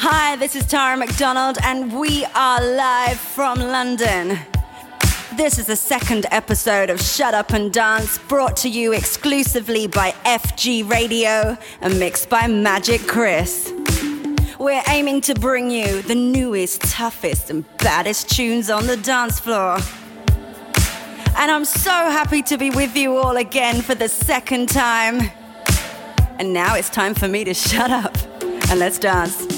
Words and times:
Hi, 0.00 0.36
this 0.36 0.54
is 0.54 0.64
Tara 0.64 0.96
McDonald, 0.96 1.58
and 1.64 1.98
we 1.98 2.24
are 2.26 2.64
live 2.64 3.18
from 3.18 3.58
London. 3.58 4.38
This 5.34 5.58
is 5.58 5.66
the 5.66 5.74
second 5.74 6.24
episode 6.30 6.88
of 6.88 7.02
Shut 7.02 7.34
Up 7.34 7.50
and 7.50 7.72
Dance, 7.72 8.16
brought 8.28 8.56
to 8.58 8.68
you 8.68 8.92
exclusively 8.92 9.88
by 9.88 10.12
FG 10.24 10.88
Radio 10.88 11.58
and 11.80 11.98
mixed 11.98 12.30
by 12.30 12.46
Magic 12.46 13.08
Chris. 13.08 13.72
We're 14.60 14.84
aiming 14.86 15.22
to 15.22 15.34
bring 15.34 15.68
you 15.68 16.00
the 16.02 16.14
newest, 16.14 16.82
toughest, 16.82 17.50
and 17.50 17.64
baddest 17.78 18.30
tunes 18.30 18.70
on 18.70 18.86
the 18.86 18.96
dance 18.98 19.40
floor. 19.40 19.78
And 21.36 21.50
I'm 21.50 21.64
so 21.64 21.90
happy 21.90 22.42
to 22.42 22.56
be 22.56 22.70
with 22.70 22.96
you 22.96 23.16
all 23.16 23.36
again 23.36 23.82
for 23.82 23.96
the 23.96 24.08
second 24.08 24.68
time. 24.68 25.32
And 26.38 26.52
now 26.52 26.76
it's 26.76 26.88
time 26.88 27.14
for 27.14 27.26
me 27.26 27.42
to 27.42 27.52
shut 27.52 27.90
up 27.90 28.16
and 28.70 28.78
let's 28.78 29.00
dance. 29.00 29.57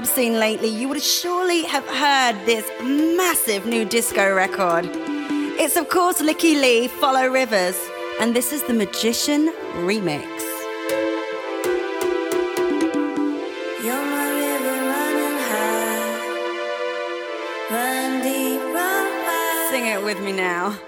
Club 0.00 0.14
scene 0.14 0.40
lately, 0.40 0.68
you 0.68 0.88
would 0.88 1.02
surely 1.02 1.62
have 1.64 1.84
heard 1.84 2.32
this 2.46 2.66
massive 2.82 3.66
new 3.66 3.84
disco 3.84 4.34
record. 4.34 4.88
It's, 5.60 5.76
of 5.76 5.90
course, 5.90 6.22
Lykke 6.22 6.58
Li, 6.58 6.88
Follow 6.88 7.26
Rivers, 7.26 7.78
and 8.18 8.34
this 8.34 8.50
is 8.50 8.62
the 8.62 8.72
Magician 8.72 9.52
remix. 9.84 10.24
Sing 19.70 19.86
it 19.86 20.02
with 20.02 20.18
me 20.22 20.32
now. 20.32 20.78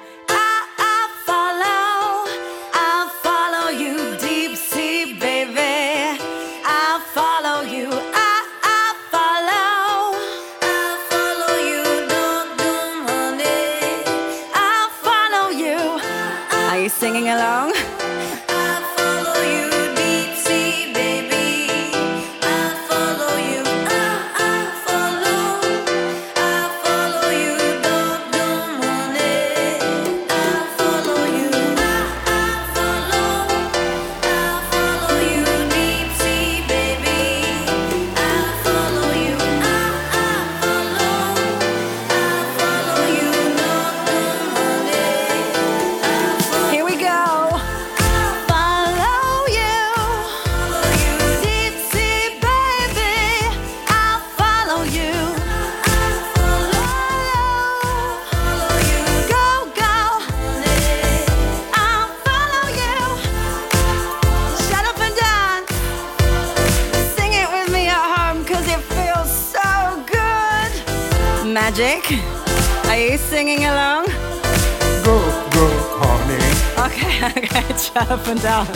Up 77.96 78.26
and 78.26 78.42
down. 78.42 78.66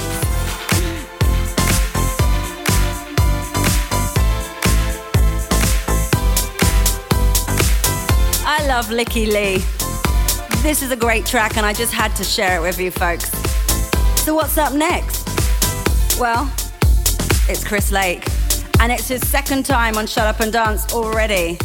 I 8.47 8.67
love 8.67 8.87
Lykke 8.87 9.27
Li. 9.27 9.63
This 10.63 10.81
is 10.81 10.91
a 10.91 10.97
great 10.97 11.27
track, 11.27 11.59
and 11.59 11.67
I 11.67 11.75
just 11.75 11.93
had 11.93 12.17
to 12.17 12.25
share 12.25 12.57
it 12.57 12.63
with 12.63 12.81
you 12.81 12.91
folks. 12.91 13.31
So, 14.23 14.35
what's 14.35 14.57
up 14.57 14.73
next? 14.73 15.29
Well, 16.19 16.51
it's 17.47 17.63
Chris 17.63 17.93
Lake, 17.93 18.27
and 18.81 18.91
it's 18.91 19.09
his 19.09 19.27
second 19.29 19.67
time 19.67 19.99
on 19.99 20.07
Shut 20.07 20.25
Up 20.25 20.41
and 20.41 20.51
Dance 20.51 20.95
already. 20.95 21.59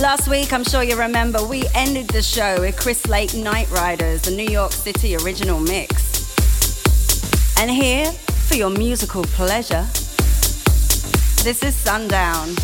Last 0.00 0.26
week, 0.28 0.52
I'm 0.52 0.64
sure 0.64 0.82
you 0.82 0.98
remember, 0.98 1.46
we 1.46 1.64
ended 1.72 2.08
the 2.08 2.20
show 2.20 2.60
with 2.60 2.76
Chris 2.76 3.06
Lake 3.06 3.32
Night 3.32 3.70
Riders, 3.70 4.22
the 4.22 4.32
New 4.32 4.46
York 4.46 4.72
City 4.72 5.14
original 5.16 5.60
mix. 5.60 6.26
And 7.58 7.70
here, 7.70 8.10
for 8.10 8.56
your 8.56 8.70
musical 8.70 9.22
pleasure, 9.22 9.86
this 11.44 11.62
is 11.62 11.76
Sundown. 11.76 12.56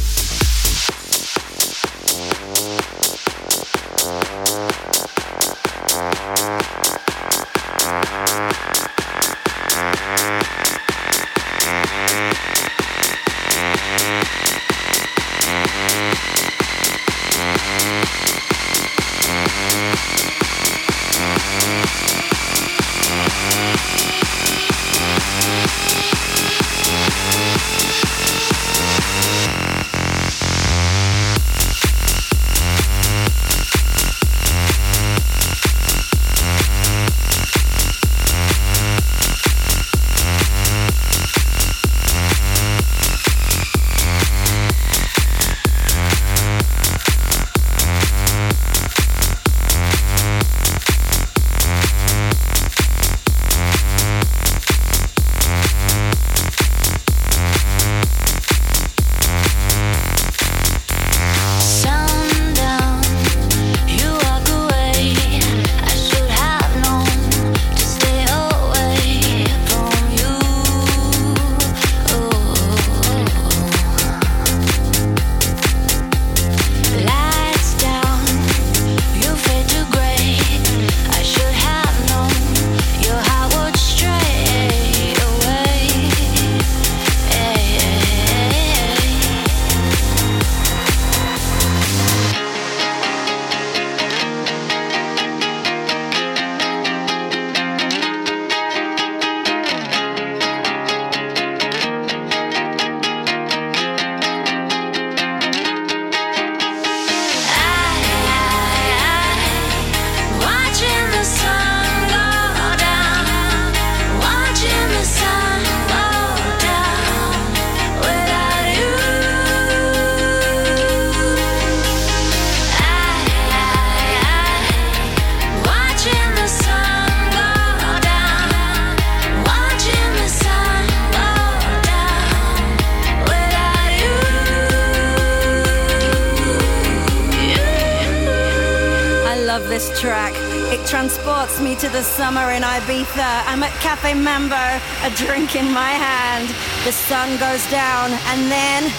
Summer 142.20 142.50
in 142.50 142.62
Ibiza. 142.62 143.30
I'm 143.46 143.62
at 143.62 143.72
Cafe 143.80 144.12
Mambo, 144.12 144.54
a 144.54 145.10
drink 145.16 145.56
in 145.56 145.72
my 145.72 145.88
hand. 145.88 146.50
The 146.84 146.92
sun 146.92 147.38
goes 147.38 147.64
down, 147.70 148.12
and 148.28 148.52
then 148.52 148.92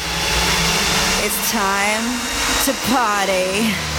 it's 1.21 1.51
time 1.51 2.01
to 2.65 2.73
party. 2.89 3.90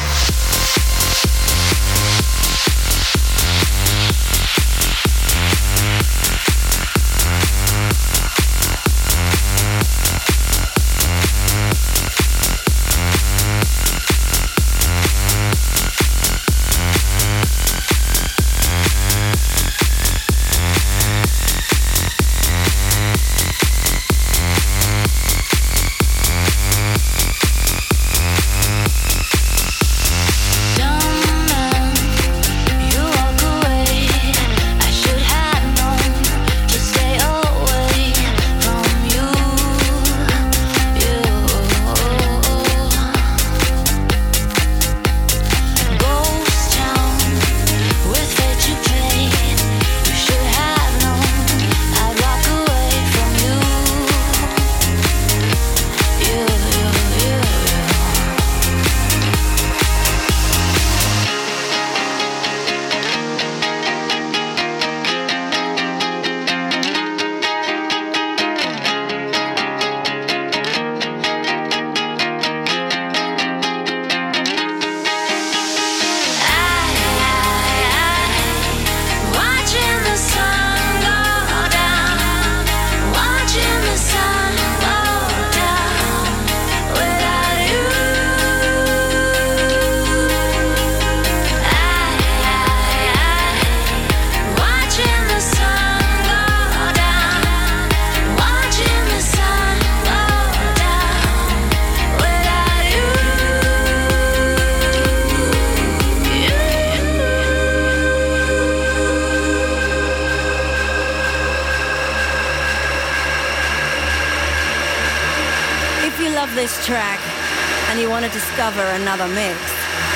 Another 118.80 119.28
mix, 119.28 119.58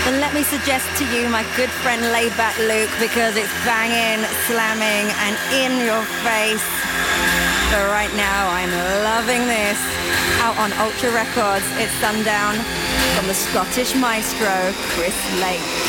then 0.04 0.20
let 0.20 0.32
me 0.32 0.42
suggest 0.42 0.88
to 0.96 1.04
you 1.12 1.28
my 1.28 1.44
good 1.56 1.68
friend 1.68 2.00
Laidback 2.14 2.56
Luke 2.56 2.90
because 2.98 3.36
it's 3.36 3.52
banging, 3.68 4.24
slamming, 4.48 5.12
and 5.28 5.36
in 5.52 5.84
your 5.84 6.00
face. 6.24 6.64
But 7.68 7.90
right 7.92 8.12
now, 8.16 8.48
I'm 8.48 8.70
loving 9.04 9.44
this. 9.46 9.78
Out 10.40 10.56
on 10.56 10.72
Ultra 10.80 11.10
Records, 11.12 11.66
it's 11.76 11.92
Sundown 12.00 12.54
from 13.16 13.26
the 13.26 13.34
Scottish 13.34 13.94
maestro 13.94 14.72
Chris 14.94 15.16
Lake. 15.40 15.85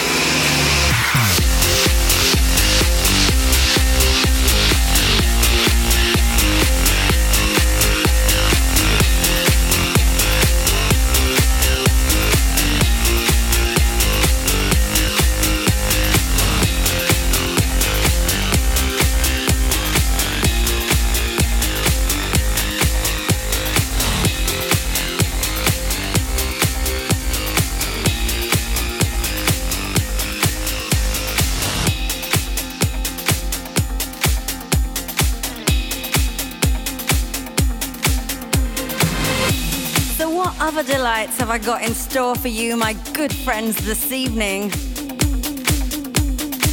Have 41.48 41.62
I 41.62 41.66
got 41.66 41.82
in 41.82 41.94
store 41.94 42.36
for 42.36 42.50
you, 42.50 42.76
my 42.76 42.92
good 43.14 43.34
friends, 43.34 43.78
this 43.86 44.12
evening? 44.12 44.64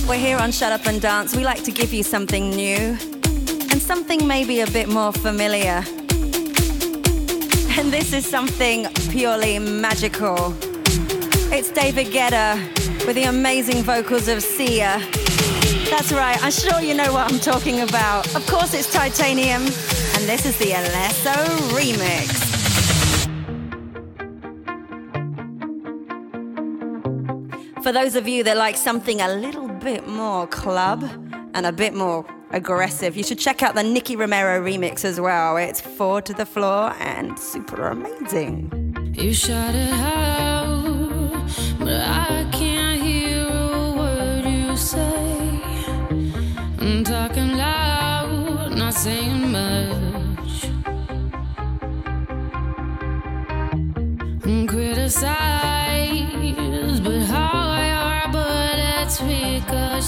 We're 0.09 0.19
here 0.19 0.37
on 0.37 0.51
Shut 0.51 0.73
Up 0.73 0.85
and 0.87 1.01
Dance. 1.01 1.37
We 1.37 1.45
like 1.45 1.63
to 1.63 1.71
give 1.71 1.93
you 1.93 2.03
something 2.03 2.51
new 2.51 2.99
and 3.71 3.81
something 3.81 4.27
maybe 4.27 4.63
a 4.63 4.67
bit 4.67 4.89
more 4.89 5.13
familiar. 5.13 5.85
And 7.79 7.93
this 7.93 8.13
is 8.13 8.27
something 8.27 8.89
purely 9.11 9.61
magical. 9.61 10.53
It's 11.53 11.71
David 11.71 12.09
Guetta 12.09 12.57
with 13.07 13.15
the 13.15 13.25
amazing 13.29 13.85
vocals 13.85 14.27
of 14.27 14.43
Sia. 14.43 15.01
That's 15.89 16.13
right, 16.13 16.43
I'm 16.43 16.51
sure 16.51 16.81
you 16.81 16.95
know 16.95 17.13
what 17.13 17.33
I'm 17.33 17.39
talking 17.39 17.83
about. 17.83 18.35
Of 18.35 18.45
course, 18.49 18.75
it's 18.75 18.93
Titanium, 18.93 19.63
and 19.63 20.25
this 20.29 20.45
is 20.45 20.59
the 20.59 20.73
Alesso 20.73 21.37
remix. 21.71 22.44
For 27.85 27.93
those 27.93 28.17
of 28.17 28.27
you 28.27 28.43
that 28.45 28.57
like 28.57 28.79
something 28.79 29.21
a 29.21 29.29
little 29.29 29.69
bit 29.69 30.09
more 30.09 30.47
club 30.47 31.05
and 31.53 31.67
a 31.67 31.71
bit 31.71 31.93
more 31.93 32.25
aggressive, 32.51 33.15
you 33.15 33.23
should 33.23 33.39
check 33.39 33.63
out 33.63 33.75
the 33.75 33.83
Nicky 33.83 34.17
Romero 34.17 34.59
remix 34.65 35.05
as 35.05 35.21
well. 35.21 35.59
It's 35.59 35.83
four 35.83 36.23
to 36.23 36.33
the 36.33 36.47
floor 36.47 36.95
and 36.99 37.39
super 37.39 37.89
amazing. 37.89 39.13
You 39.15 39.35
shut 39.35 39.75
it 39.75 39.93
out, 39.93 41.45
but 41.79 42.01
I 42.01 42.49
can't 42.53 43.03
hear 43.03 43.47
a 43.49 43.93
word 43.93 44.47
you 44.47 44.75
say. 44.79 45.61
I'm 46.81 47.05
talking 47.05 47.53
loud, 47.55 48.79
not 48.79 48.95
saying 48.95 49.53
much. 49.53 50.71
I'm 54.47 54.67
criticized, 54.67 55.54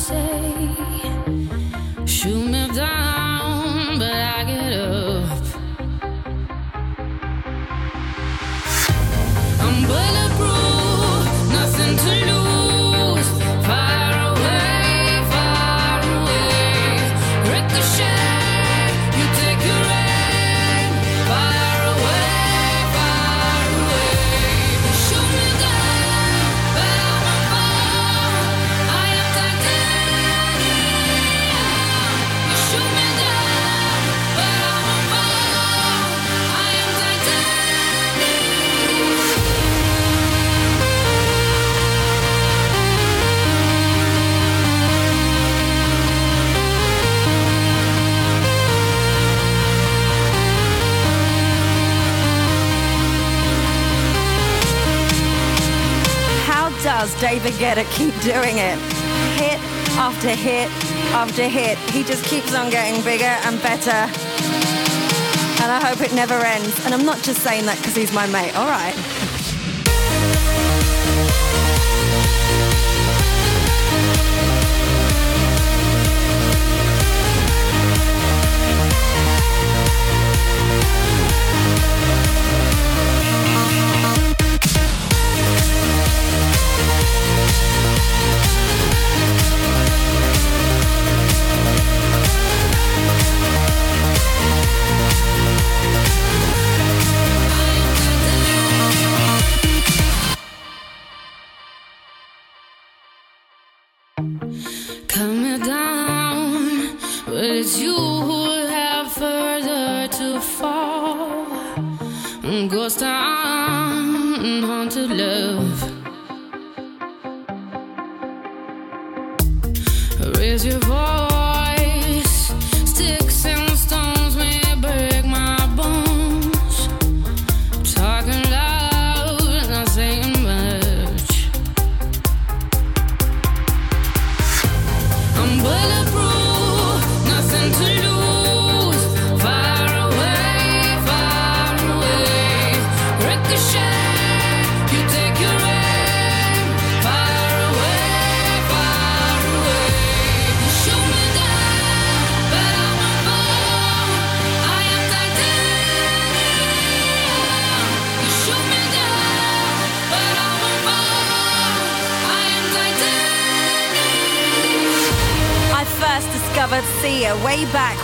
ricochet. 0.08 0.45
Does 57.46 57.58
David 57.58 57.84
Guetta 57.84 57.90
keep 57.96 58.14
doing 58.22 58.58
it? 58.58 58.78
Hit 59.38 59.60
after 59.96 60.30
hit 60.30 60.68
after 61.12 61.48
hit. 61.48 61.78
He 61.90 62.02
just 62.02 62.24
keeps 62.24 62.54
on 62.54 62.70
getting 62.70 63.02
bigger 63.02 63.24
and 63.24 63.60
better. 63.62 63.90
And 65.62 65.72
I 65.72 65.80
hope 65.82 66.00
it 66.00 66.12
never 66.14 66.34
ends. 66.34 66.84
And 66.84 66.94
I'm 66.94 67.04
not 67.04 67.22
just 67.22 67.42
saying 67.42 67.66
that 67.66 67.76
because 67.78 67.94
he's 67.94 68.12
my 68.12 68.26
mate, 68.26 68.56
alright? 68.56 68.94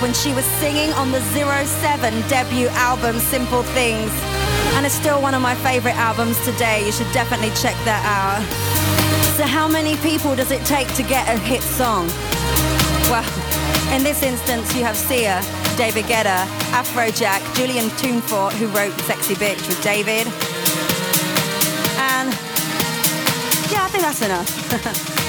When 0.02 0.12
she 0.12 0.34
was 0.34 0.44
singing 0.58 0.92
on 0.94 1.12
the 1.12 1.20
07 1.20 2.28
debut 2.28 2.66
album 2.70 3.20
Simple 3.20 3.62
Things. 3.62 4.10
And 4.74 4.84
it's 4.84 4.96
still 4.96 5.22
one 5.22 5.32
of 5.32 5.40
my 5.40 5.54
favorite 5.54 5.94
albums 5.94 6.36
today. 6.44 6.84
You 6.84 6.90
should 6.90 7.10
definitely 7.12 7.50
check 7.50 7.76
that 7.84 8.02
out. 8.02 8.42
So, 9.36 9.44
how 9.44 9.68
many 9.68 9.94
people 9.98 10.34
does 10.34 10.50
it 10.50 10.64
take 10.66 10.92
to 10.96 11.04
get 11.04 11.28
a 11.28 11.38
hit 11.38 11.62
song? 11.62 12.08
Well, 13.08 13.24
in 13.94 14.02
this 14.02 14.24
instance, 14.24 14.74
you 14.74 14.82
have 14.82 14.96
Sia, 14.96 15.40
David 15.76 16.06
Guetta, 16.06 16.46
Afrojack, 16.72 17.40
Julian 17.54 17.88
Tuinfort, 17.90 18.52
who 18.54 18.66
wrote 18.68 18.92
Sexy 19.02 19.34
Bitch 19.34 19.66
with 19.68 19.80
David. 19.84 20.26
And 22.10 22.28
yeah, 23.70 23.84
I 23.84 23.88
think 23.88 24.02
that's 24.02 24.22
enough. 24.22 25.18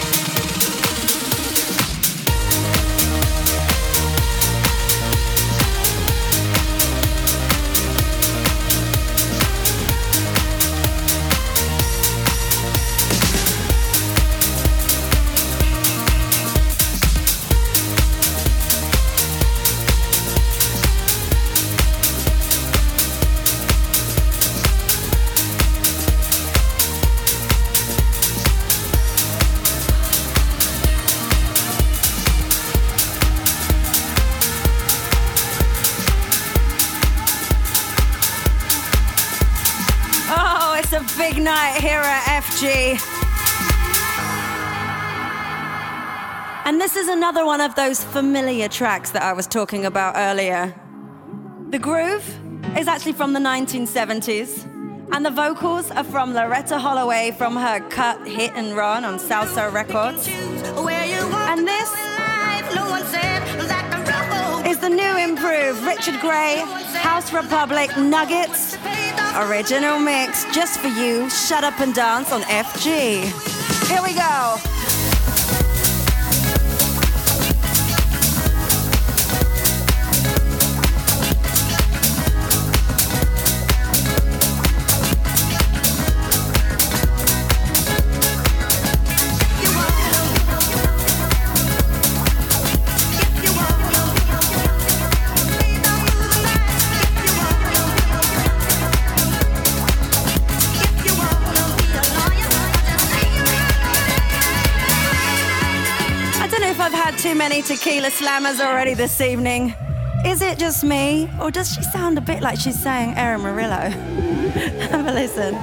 another 47.34 47.48
one 47.48 47.62
of 47.62 47.74
those 47.74 48.04
familiar 48.04 48.68
tracks 48.68 49.10
that 49.10 49.24
I 49.24 49.34
was 49.34 49.48
talking 49.48 49.86
about 49.86 50.14
earlier. 50.16 50.72
The 51.72 51.80
groove 51.80 52.24
is 52.78 52.88
actually 52.88 53.14
from 53.14 53.34
the 53.34 53.40
1970s, 53.40 54.64
and 55.12 55.26
the 55.26 55.32
vocals 55.32 55.90
are 55.90 56.04
from 56.04 56.34
Loleatta 56.34 56.80
Holloway 56.80 57.32
from 57.32 57.56
her 57.56 57.80
cut 57.90 58.28
Hit 58.28 58.52
and 58.54 58.76
Run 58.76 59.04
on 59.04 59.18
Salsoul 59.18 59.74
Records. 59.74 60.28
And 60.28 61.68
this 61.68 61.90
is 64.70 64.78
the 64.78 64.90
new 64.90 65.18
improved 65.18 65.82
Richard 65.84 66.22
Grey 66.22 66.58
House 67.02 67.34
Republic 67.34 67.98
Nuggets 67.98 68.78
original 69.38 69.98
mix 69.98 70.46
just 70.54 70.80
for 70.80 70.90
you. 70.90 71.28
Shut 71.32 71.64
up 71.64 71.80
and 71.80 71.96
dance 71.96 72.32
on 72.32 72.42
FG. 72.44 73.24
Here 73.90 74.04
we 74.04 74.14
go. 74.14 74.73
Many 107.50 107.62
tequila 107.62 108.10
slammers 108.10 108.62
already 108.62 108.94
this 108.94 109.20
evening. 109.20 109.76
Is 110.26 110.42
it 110.42 110.58
just 110.58 110.82
me, 110.82 111.30
or 111.42 111.52
does 111.52 111.74
she 111.74 111.84
sound 111.84 112.18
a 112.18 112.22
bit 112.22 112.42
like 112.42 112.58
she's 112.58 112.82
saying 112.82 113.16
Aaron 113.18 113.42
Morillo? 113.42 113.92
Have 114.90 115.06
a 115.06 115.12
listen. 115.12 115.54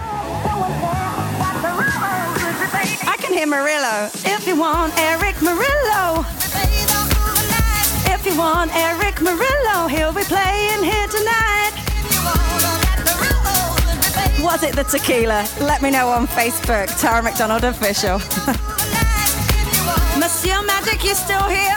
I 3.09 3.17
can 3.19 3.33
hear 3.33 3.47
Morillo. 3.47 4.11
If 4.27 4.47
you 4.47 4.57
want 4.61 4.93
Erick 4.99 5.37
Morillo. 5.37 6.27
If 8.13 8.27
you 8.27 8.37
want 8.37 8.77
Erick 8.77 9.15
Morillo, 9.15 9.89
he'll 9.89 10.13
be 10.13 10.25
playing 10.25 10.85
here 10.85 11.09
tonight. 11.09 11.73
Was 14.43 14.63
it 14.65 14.77
the 14.77 14.85
tequila? 14.85 15.49
Let 15.63 15.81
me 15.81 15.91
know 15.91 16.11
on 16.11 16.27
Facebook, 16.27 16.95
Tara 17.01 17.23
McDonald 17.23 17.65
Official. 17.65 18.21
Monsieur 20.21 20.61
Magic, 20.91 21.05
you 21.05 21.15
still 21.15 21.49
here? 21.49 21.77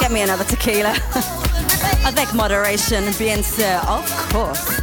Get 0.00 0.10
me 0.10 0.22
another 0.22 0.44
tequila. 0.44 0.94
Avec 2.04 2.32
moderation, 2.34 3.04
bien 3.18 3.42
sûr, 3.42 3.78
of 3.88 4.32
course. 4.32 4.73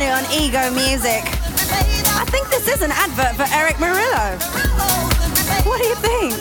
It 0.00 0.12
on 0.12 0.24
Ego 0.30 0.70
Music. 0.70 1.26
I 2.14 2.24
think 2.30 2.48
this 2.50 2.68
is 2.68 2.82
an 2.82 2.92
advert 2.92 3.34
for 3.34 3.46
Erick 3.52 3.76
Morillo. 3.82 4.38
What 5.66 5.82
do 5.82 5.88
you 5.88 5.96
think? 5.96 6.34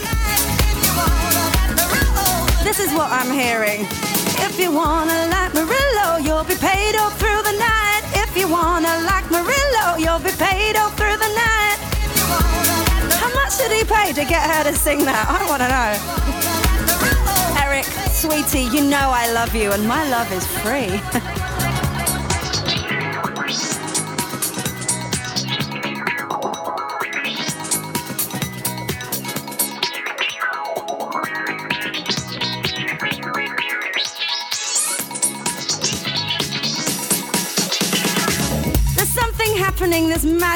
This 2.64 2.80
is 2.80 2.94
what 2.94 3.12
I'm 3.12 3.32
hearing. 3.34 3.88
If 4.46 4.60
you 4.60 4.72
wanna 4.72 5.26
like 5.34 5.54
Morillo, 5.54 6.24
you'll 6.24 6.44
be 6.44 6.54
paid 6.54 6.98
all 6.98 7.10
through 7.10 7.42
the 7.50 7.58
night. 7.58 8.04
If 8.14 8.38
you 8.38 8.48
wanna 8.48 8.94
like 9.10 9.26
Morillo, 9.34 9.98
you'll 9.98 10.22
be 10.22 10.38
paid 10.38 10.78
all 10.78 10.92
through 10.92 11.18
the 11.18 11.34
night. 11.34 11.78
How 13.18 13.34
much 13.34 13.58
did 13.58 13.72
he 13.72 13.84
pay 13.84 14.14
to 14.14 14.24
get 14.24 14.44
her 14.52 14.70
to 14.70 14.76
sing 14.78 15.04
that? 15.06 15.26
I 15.28 15.42
wanna 15.50 15.70
know. 15.74 15.98
Eric, 17.66 17.86
sweetie, 18.12 18.70
you 18.70 18.84
know 18.84 19.10
I 19.10 19.32
love 19.34 19.56
you, 19.56 19.72
and 19.72 19.88
my 19.88 20.08
love 20.10 20.32
is 20.32 20.46
free. 20.62 21.02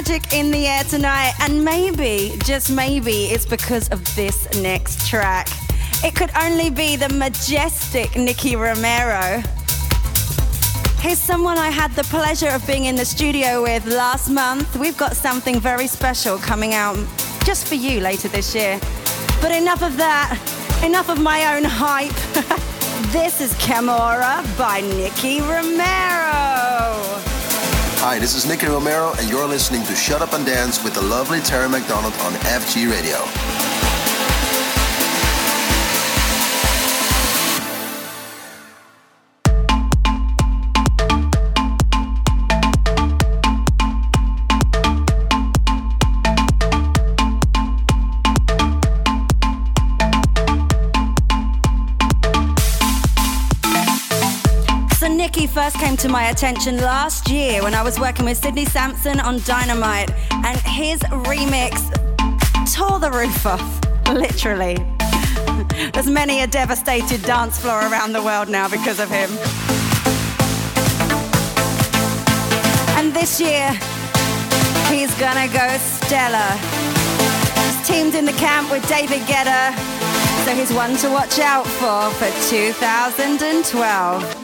magic 0.02 0.34
in 0.34 0.50
the 0.50 0.66
air 0.66 0.84
tonight, 0.84 1.32
and 1.42 1.64
maybe, 1.64 2.36
just 2.44 2.72
maybe, 2.72 3.26
it's 3.26 3.46
because 3.46 3.88
of 3.90 4.04
this 4.16 4.48
next 4.60 5.08
track. 5.08 5.48
It 6.04 6.16
could 6.16 6.32
only 6.42 6.72
be 6.72 6.96
the 6.96 7.10
majestic 7.10 8.16
Nicky 8.16 8.56
Romero. 8.56 9.44
He's 11.02 11.20
someone 11.20 11.60
I 11.60 11.70
had 11.70 11.92
the 11.92 12.04
pleasure 12.06 12.48
of 12.48 12.66
being 12.66 12.86
in 12.86 12.96
the 12.96 13.06
studio 13.06 13.62
with 13.62 13.86
last 13.86 14.32
month. 14.32 14.76
We've 14.76 14.98
got 14.98 15.16
something 15.16 15.60
very 15.60 15.86
special 15.86 16.40
coming 16.40 16.74
out 16.74 16.96
just 17.46 17.68
for 17.68 17.76
you 17.76 18.00
later 18.00 18.28
this 18.28 18.56
year. 18.56 18.80
But 19.40 19.52
enough 19.52 19.84
of 19.84 19.98
that, 19.98 20.30
enough 20.84 21.10
of 21.10 21.22
my 21.22 21.56
own 21.56 21.64
hype. 21.64 22.22
this 23.12 23.40
is 23.40 23.54
Camorra 23.66 24.42
by 24.58 24.82
Nicky 24.82 25.42
Romero. 25.42 26.41
Hi, 28.04 28.18
this 28.18 28.34
is 28.34 28.48
Nicky 28.48 28.66
Romero, 28.66 29.14
and 29.20 29.30
you're 29.30 29.48
listening 29.48 29.84
to 29.84 29.94
Shut 29.96 30.24
Up 30.24 30.34
and 30.34 30.44
Dance 30.44 30.84
with 30.84 30.96
the 30.96 31.04
lovely 31.04 31.40
Tara 31.40 31.70
McDonald 31.70 32.16
on 32.22 32.34
FG 32.34 32.90
Radio. 32.90 33.61
Came 55.92 55.98
to 55.98 56.08
my 56.08 56.30
attention 56.30 56.78
last 56.78 57.30
year 57.30 57.62
when 57.64 57.74
I 57.74 57.84
was 57.84 58.00
working 58.00 58.24
with 58.24 58.38
Sidney 58.38 58.64
Samson 58.64 59.20
on 59.20 59.42
Dynamite, 59.42 60.10
and 60.32 60.58
his 60.60 61.02
remix 61.28 61.84
tore 62.74 62.98
the 62.98 63.12
roof 63.12 63.46
off, 63.46 63.82
literally. 64.14 64.78
There's 65.92 66.08
many 66.08 66.44
a 66.44 66.48
devastated 66.48 67.22
dance 67.24 67.60
floor 67.60 67.82
around 67.82 68.14
the 68.14 68.24
world 68.24 68.48
now 68.48 68.70
because 68.70 69.02
of 69.02 69.10
him. 69.10 69.30
And 72.98 73.14
this 73.14 73.42
year, 73.42 73.74
he's 74.88 75.14
gonna 75.20 75.50
go 75.52 75.76
stellar. 75.78 76.56
He's 77.66 77.86
teamed 77.86 78.16
in 78.16 78.24
the 78.24 78.38
camp 78.40 78.72
with 78.72 78.88
David 78.88 79.24
Guetta, 79.24 79.76
so 80.46 80.56
he's 80.56 80.72
one 80.72 80.96
to 81.04 81.10
watch 81.10 81.38
out 81.40 81.68
for 81.68 82.10
for 82.12 82.32
2012. 82.50 84.41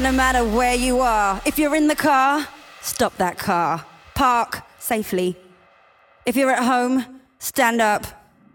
No 0.00 0.12
matter 0.12 0.42
where 0.44 0.74
you 0.74 1.00
are. 1.00 1.42
If 1.44 1.58
you're 1.58 1.74
in 1.74 1.86
the 1.86 1.94
car, 1.94 2.48
stop 2.80 3.16
that 3.18 3.38
car. 3.38 3.84
Park 4.14 4.62
safely. 4.78 5.36
If 6.24 6.36
you're 6.36 6.50
at 6.50 6.64
home, 6.64 7.20
stand 7.38 7.82
up, 7.82 8.06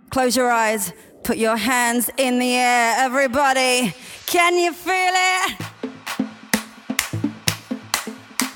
close 0.10 0.36
your 0.36 0.49
eyes, 0.49 0.91
put 1.23 1.38
your 1.38 1.58
hands 1.58 2.10
in 2.17 2.39
the 2.39 2.55
air. 2.55 2.95
Everybody, 2.97 3.93
can 4.25 4.58
you 4.58 4.73
feel 4.73 5.13
it? 5.13 5.58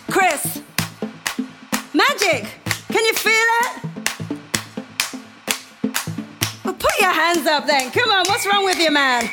Chris, 0.10 0.62
magic, 1.94 2.48
can 2.92 3.06
you 3.06 3.14
feel 3.14 3.34
it? 3.34 3.84
Well, 6.66 6.74
put 6.74 7.00
your 7.00 7.12
hands 7.12 7.46
up 7.46 7.68
then. 7.68 7.92
Come 7.92 8.10
on, 8.10 8.26
what's 8.28 8.48
wrong 8.48 8.66
with 8.66 8.80
you, 8.80 8.90
man? 8.92 9.30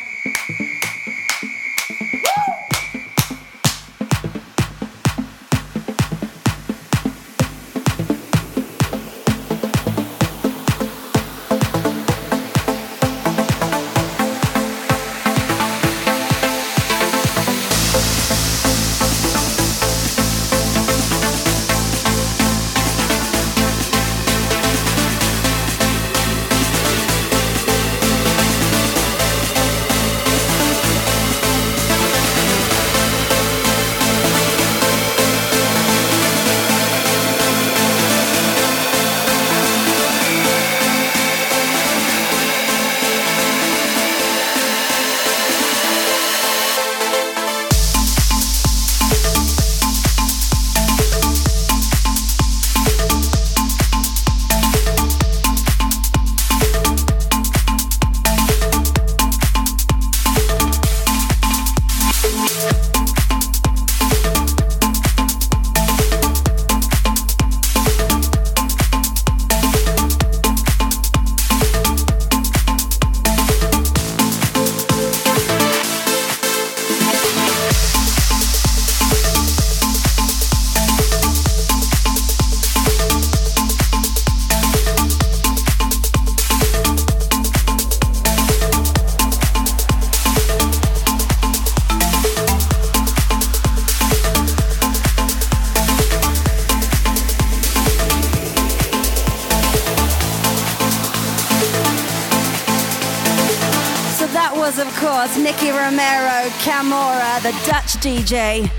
Nicky 104.79 105.71
Romero, 105.71 106.51
Camorra, 106.61 107.41
the 107.43 107.53
Dutch 107.65 107.97
DJ. 107.97 108.71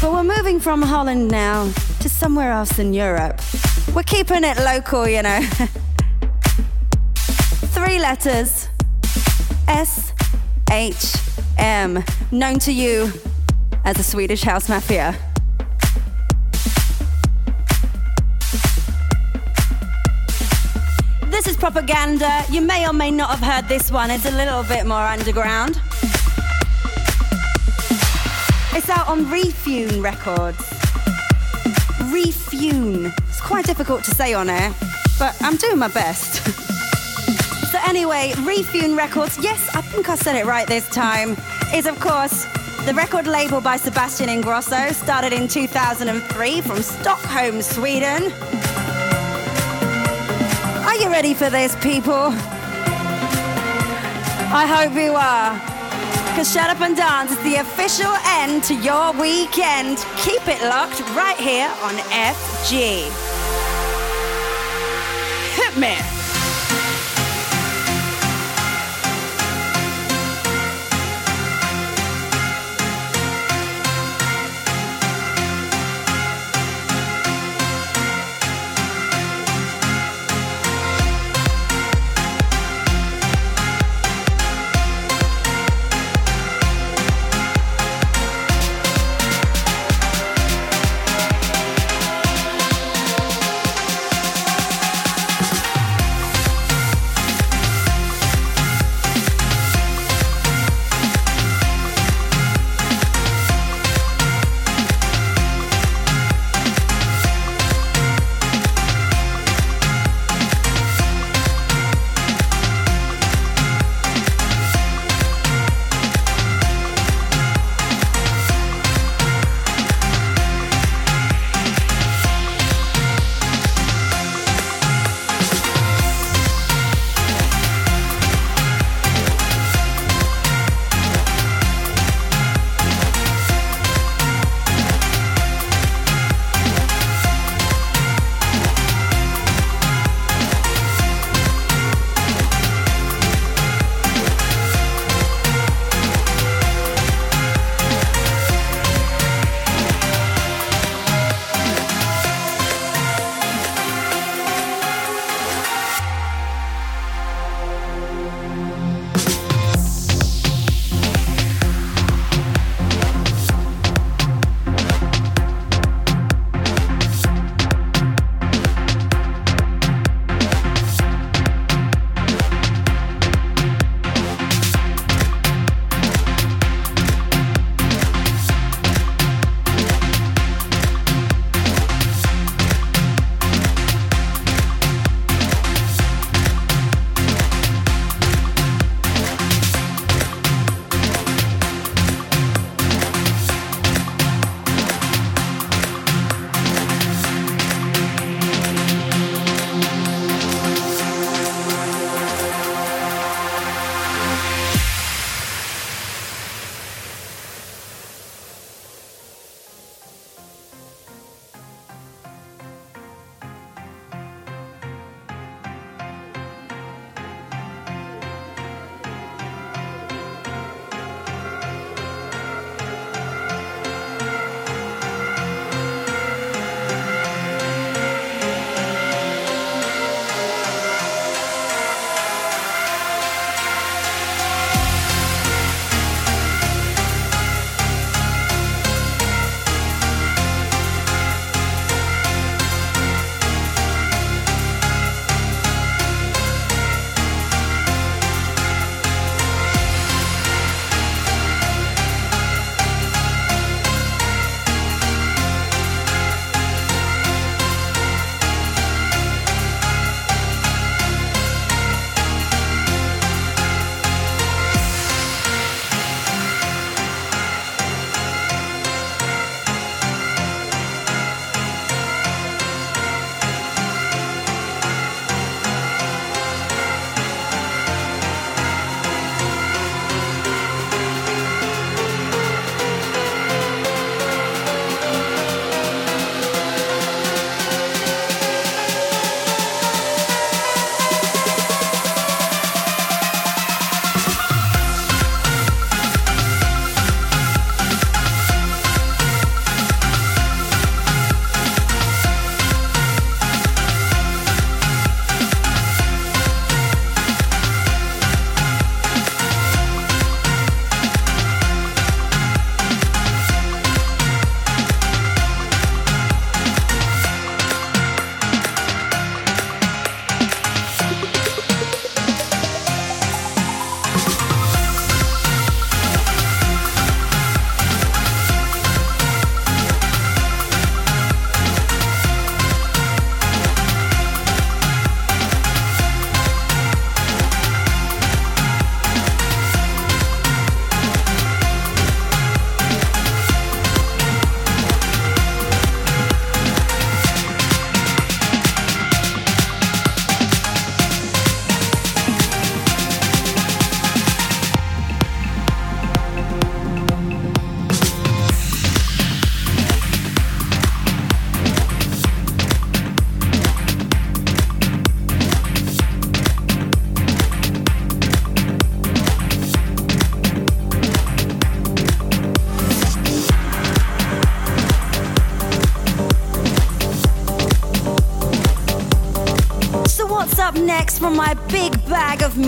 But 0.00 0.12
we're 0.12 0.24
moving 0.24 0.58
from 0.58 0.82
Holland 0.82 1.30
now 1.30 1.70
to 2.00 2.08
somewhere 2.08 2.50
else 2.50 2.80
in 2.80 2.92
Europe. 2.92 3.40
We're 3.94 4.02
keeping 4.02 4.42
it 4.42 4.56
local, 4.58 5.06
you 5.06 5.22
know. 5.22 5.40
Three 7.70 8.00
letters 8.00 8.68
S 9.68 10.12
H 10.72 11.14
M, 11.56 12.02
known 12.32 12.58
to 12.60 12.72
you 12.72 13.12
as 13.84 13.96
the 13.96 14.02
Swedish 14.02 14.42
House 14.42 14.68
Mafia. 14.68 15.14
Propaganda. 21.70 22.44
You 22.50 22.60
may 22.60 22.86
or 22.86 22.92
may 22.92 23.10
not 23.10 23.30
have 23.30 23.40
heard 23.40 23.70
this 23.70 23.90
one, 23.90 24.10
it's 24.10 24.26
a 24.26 24.30
little 24.32 24.62
bit 24.64 24.84
more 24.84 25.00
underground. 25.00 25.80
It's 28.76 28.90
out 28.90 29.08
on 29.08 29.24
Refune 29.24 30.02
Records. 30.02 30.58
Refune. 32.12 33.18
It's 33.30 33.40
quite 33.40 33.64
difficult 33.64 34.04
to 34.04 34.10
say 34.10 34.34
on 34.34 34.50
air, 34.50 34.74
but 35.18 35.34
I'm 35.40 35.56
doing 35.56 35.78
my 35.78 35.88
best. 35.88 36.44
so, 37.72 37.78
anyway, 37.86 38.32
Refune 38.44 38.94
Records, 38.94 39.38
yes, 39.40 39.74
I 39.74 39.80
think 39.80 40.10
I 40.10 40.16
said 40.16 40.36
it 40.36 40.44
right 40.44 40.68
this 40.68 40.86
time, 40.90 41.34
is 41.72 41.86
of 41.86 41.98
course 41.98 42.44
the 42.84 42.92
record 42.92 43.26
label 43.26 43.62
by 43.62 43.78
Sebastian 43.78 44.28
Ingrosso, 44.28 44.92
started 44.92 45.32
in 45.32 45.48
2003 45.48 46.60
from 46.60 46.82
Stockholm, 46.82 47.62
Sweden. 47.62 48.73
Are 50.94 51.00
you 51.02 51.10
ready 51.10 51.34
for 51.34 51.50
this, 51.50 51.74
people? 51.82 52.30
I 54.54 54.64
hope 54.64 54.94
you 54.94 55.12
are. 55.14 55.54
Because 56.30 56.52
Shut 56.52 56.70
Up 56.70 56.80
and 56.82 56.96
Dance 56.96 57.32
is 57.32 57.42
the 57.42 57.56
official 57.56 58.14
end 58.24 58.62
to 58.64 58.76
your 58.76 59.10
weekend. 59.20 59.98
Keep 60.18 60.46
it 60.46 60.62
locked 60.62 61.00
right 61.16 61.36
here 61.36 61.68
on 61.82 61.94
FG. 62.12 63.10
Hit 65.56 65.76
me. 65.76 66.13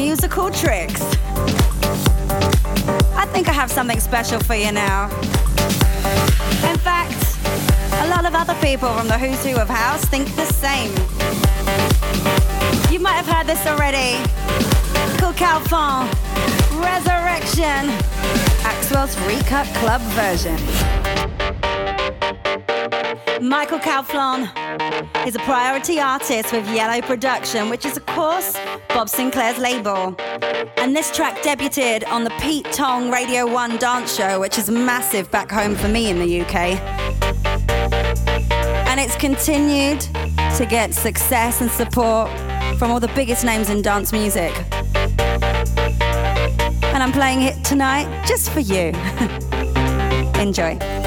Musical 0.07 0.53
tricks. 0.53 1.03
I 3.17 3.27
think 3.33 3.49
I 3.49 3.53
have 3.53 3.73
something 3.73 3.99
special 3.99 4.39
for 4.39 4.55
you 4.55 4.71
now. 4.71 5.07
In 6.71 6.79
fact, 6.79 7.21
a 8.05 8.09
lot 8.09 8.25
of 8.25 8.33
other 8.33 8.55
people 8.65 8.89
from 8.95 9.09
the 9.09 9.19
Who's 9.19 9.45
Who 9.45 9.57
of 9.61 9.69
House 9.69 10.05
think 10.05 10.33
the 10.37 10.45
same. 10.45 10.93
You 12.89 13.01
might 13.01 13.19
have 13.21 13.27
heard 13.27 13.49
this 13.49 13.67
already. 13.67 14.23
Cool 15.19 15.33
Calfan, 15.33 16.07
Resurrection, 16.81 17.91
Axwell's 18.63 19.19
Recut 19.27 19.67
Club 19.79 20.01
version. 20.15 20.55
Michael 23.43 23.81
Calfan 23.81 24.49
is 25.27 25.35
a 25.35 25.41
priority 25.41 25.99
artist 25.99 26.53
with 26.53 26.65
Yellow 26.73 27.01
Production, 27.03 27.69
which 27.69 27.85
is, 27.85 27.97
of 27.97 28.07
course, 28.07 28.57
Bob 28.89 29.09
Sinclar's 29.09 29.59
label. 29.59 30.15
And 30.77 30.95
this 30.95 31.11
track 31.15 31.43
debuted 31.43 32.07
on 32.09 32.25
the 32.25 32.31
Pete 32.41 32.71
Tong 32.73 33.11
Radio 33.11 33.47
1 33.47 33.77
dance 33.79 34.15
show, 34.15 34.41
which 34.41 34.59
is 34.59 34.71
massive 34.71 35.31
back 35.31 35.51
home 35.51 35.75
for 35.75 35.89
me 35.89 36.11
in 36.11 36.19
the 36.19 36.41
UK. 36.41 36.81
And 38.89 39.01
it's 39.01 39.17
continued 39.17 40.01
to 40.01 40.67
get 40.69 40.95
success 40.95 41.61
and 41.61 41.71
support 41.71 42.31
from 42.79 42.91
all 42.91 43.01
the 43.01 43.13
biggest 43.15 43.45
names 43.45 43.71
in 43.71 43.83
dance 43.83 44.13
music. 44.13 44.53
And 46.95 47.03
I'm 47.03 47.13
playing 47.13 47.43
it 47.43 47.65
tonight 47.65 48.25
just 48.27 48.51
for 48.51 48.61
you. 48.61 48.93
Enjoy. 50.41 51.06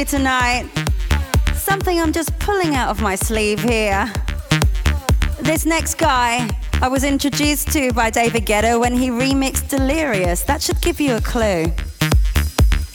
You 0.00 0.04
tonight. 0.06 0.66
Something 1.54 2.00
I'm 2.00 2.12
just 2.12 2.38
pulling 2.38 2.74
out 2.74 2.88
of 2.88 3.02
my 3.02 3.16
sleeve 3.16 3.60
here. 3.60 4.10
This 5.40 5.66
next 5.66 5.96
guy 5.98 6.48
I 6.80 6.88
was 6.88 7.04
introduced 7.04 7.70
to 7.72 7.92
by 7.92 8.08
David 8.08 8.46
Guetta 8.46 8.80
when 8.80 8.94
he 8.96 9.10
remixed 9.10 9.68
Delirious. 9.68 10.42
That 10.44 10.62
should 10.62 10.80
give 10.80 11.00
you 11.00 11.16
a 11.16 11.20
clue. 11.20 11.66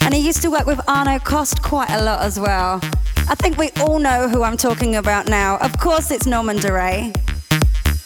And 0.00 0.14
he 0.14 0.20
used 0.20 0.42
to 0.42 0.50
work 0.50 0.66
with 0.66 0.80
Arno 0.88 1.20
Cost 1.20 1.62
quite 1.62 1.90
a 1.90 2.02
lot 2.02 2.22
as 2.22 2.40
well. 2.40 2.80
I 3.28 3.36
think 3.36 3.56
we 3.56 3.70
all 3.82 4.00
know 4.00 4.28
who 4.28 4.42
I'm 4.42 4.56
talking 4.56 4.96
about 4.96 5.28
now. 5.28 5.58
Of 5.58 5.78
course, 5.78 6.10
it's 6.10 6.26
Norman 6.26 6.56
Doray. 6.56 7.12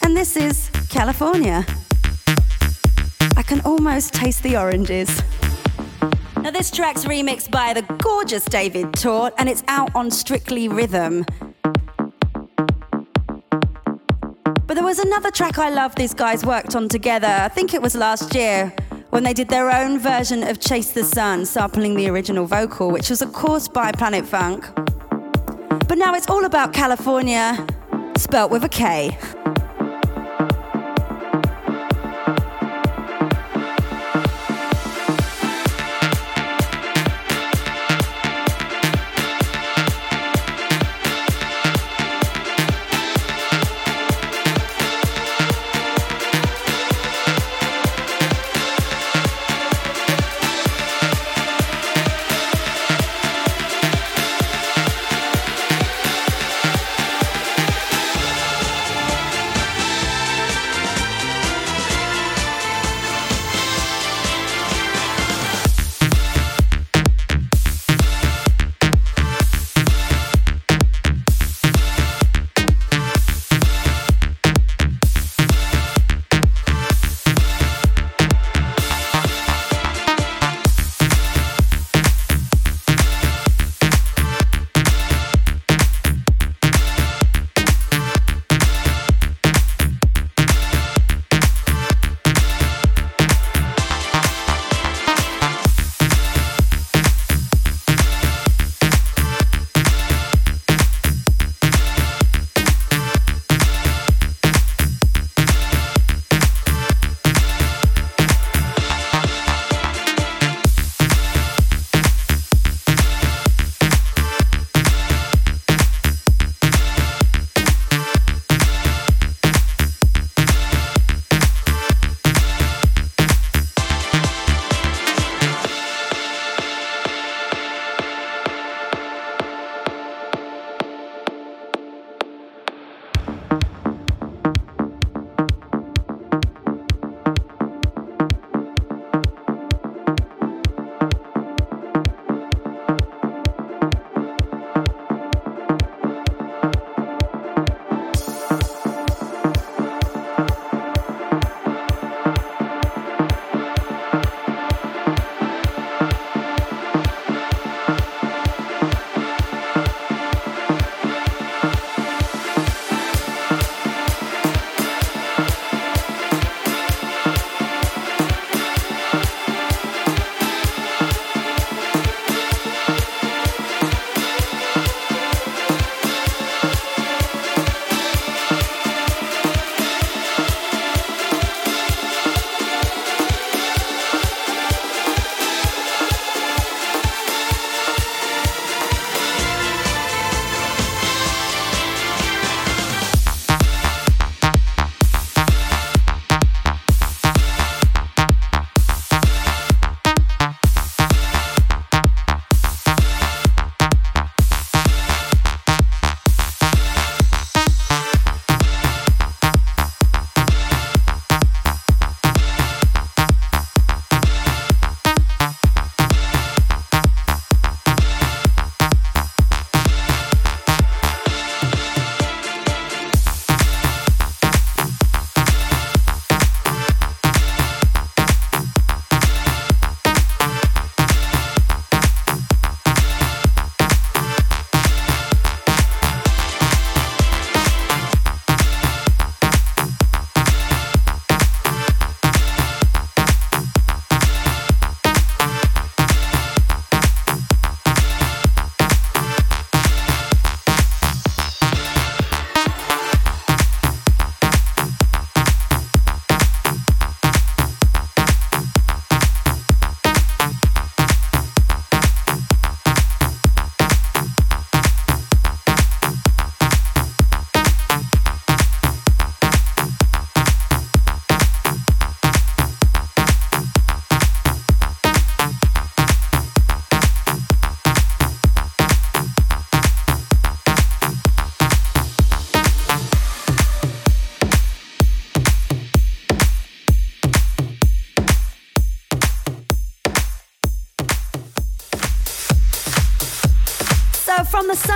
And 0.03 0.15
this 0.15 0.37
is 0.37 0.69
California. 0.89 1.65
I 3.35 3.41
can 3.41 3.61
almost 3.61 4.13
taste 4.13 4.43
the 4.43 4.57
oranges. 4.57 5.09
Now, 6.41 6.49
this 6.49 6.71
track's 6.71 7.05
remixed 7.05 7.51
by 7.51 7.71
the 7.71 7.83
gorgeous 8.01 8.43
David 8.45 8.93
Tort, 8.93 9.31
and 9.37 9.47
it's 9.47 9.63
out 9.67 9.95
on 9.95 10.09
Strictly 10.09 10.67
Rhythm. 10.67 11.23
But 14.65 14.73
there 14.73 14.83
was 14.83 14.97
another 14.97 15.29
track 15.29 15.59
I 15.59 15.69
love 15.69 15.93
these 15.93 16.15
guys 16.15 16.43
worked 16.43 16.75
on 16.75 16.89
together. 16.89 17.27
I 17.27 17.47
think 17.47 17.75
it 17.75 17.81
was 17.81 17.95
last 17.95 18.33
year 18.33 18.73
when 19.11 19.23
they 19.23 19.33
did 19.33 19.49
their 19.49 19.69
own 19.69 19.99
version 19.99 20.41
of 20.41 20.59
Chase 20.59 20.91
the 20.93 21.03
Sun, 21.03 21.45
sampling 21.45 21.93
the 21.95 22.09
original 22.09 22.47
vocal, 22.47 22.89
which 22.89 23.11
was, 23.11 23.21
of 23.21 23.33
course, 23.33 23.67
by 23.67 23.91
Planet 23.91 24.25
Funk. 24.25 24.67
But 25.87 25.99
now 25.99 26.15
it's 26.15 26.27
all 26.27 26.45
about 26.45 26.73
California, 26.73 27.67
spelt 28.17 28.49
with 28.49 28.63
a 28.63 28.69
K. 28.69 29.15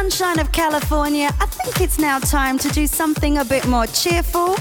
sunshine 0.10 0.40
of 0.40 0.52
California, 0.52 1.32
I 1.40 1.48
think 1.48 1.82
it's 1.82 1.98
now 1.98 2.20
time 2.20 2.60
to 2.60 2.70
do 2.70 2.86
something 2.86 3.40
a 3.40 3.46
bit 3.46 3.66
more 3.66 3.88
cheerful 3.88 4.52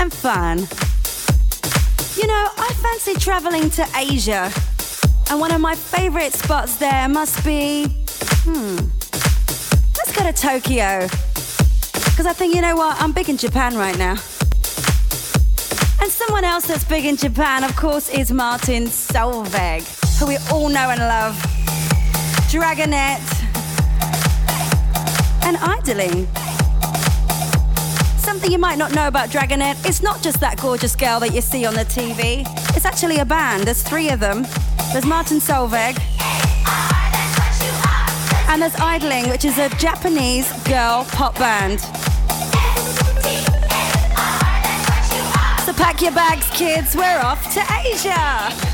and 0.00 0.12
fun. 0.12 0.58
You 2.16 2.26
know, 2.26 2.48
I 2.58 2.72
fancy 2.82 3.14
traveling 3.20 3.70
to 3.70 3.86
Asia, 3.96 4.50
and 5.30 5.38
one 5.38 5.52
of 5.52 5.60
my 5.60 5.76
favorite 5.76 6.32
spots 6.32 6.74
there 6.76 7.08
must 7.08 7.44
be. 7.44 7.86
Hmm. 8.42 8.78
Let's 9.96 10.12
go 10.12 10.24
to 10.24 10.32
Tokyo. 10.32 11.06
Because 12.10 12.26
I 12.26 12.32
think, 12.32 12.56
you 12.56 12.62
know 12.62 12.74
what, 12.74 13.00
I'm 13.00 13.12
big 13.12 13.28
in 13.28 13.36
Japan 13.36 13.76
right 13.76 13.96
now. 13.96 14.16
And 16.00 16.10
someone 16.10 16.42
else 16.42 16.66
that's 16.66 16.84
big 16.84 17.04
in 17.04 17.16
Japan, 17.16 17.62
of 17.62 17.76
course, 17.76 18.08
is 18.08 18.32
Martin 18.32 18.86
Solveig, 18.86 19.82
who 20.18 20.26
we 20.26 20.38
all 20.50 20.68
know 20.68 20.90
and 20.90 20.98
love. 20.98 21.36
Dragonette 22.50 23.41
and 25.54 25.62
Idoling. 25.62 26.26
Something 28.18 28.50
you 28.52 28.58
might 28.58 28.78
not 28.78 28.94
know 28.94 29.08
about 29.08 29.28
Dragonette, 29.28 29.86
it's 29.86 30.02
not 30.02 30.22
just 30.22 30.40
that 30.40 30.60
gorgeous 30.60 30.96
girl 30.96 31.20
that 31.20 31.34
you 31.34 31.40
see 31.40 31.66
on 31.66 31.74
the 31.74 31.84
TV. 31.84 32.46
It's 32.76 32.84
actually 32.84 33.18
a 33.18 33.24
band. 33.24 33.64
There's 33.64 33.82
three 33.82 34.08
of 34.10 34.20
them. 34.20 34.46
There's 34.92 35.04
Martin 35.04 35.38
Solveig. 35.38 35.98
And 38.48 38.62
there's 38.62 38.74
Idoling, 38.76 39.28
which 39.30 39.44
is 39.44 39.58
a 39.58 39.68
Japanese 39.76 40.50
girl 40.62 41.04
pop 41.10 41.38
band. 41.38 41.80
So 45.66 45.72
pack 45.72 46.00
your 46.00 46.12
bags, 46.12 46.48
kids. 46.50 46.96
We're 46.96 47.20
off 47.20 47.52
to 47.54 47.60
Asia. 47.84 48.71